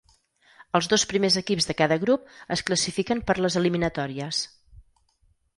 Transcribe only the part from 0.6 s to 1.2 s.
Els dos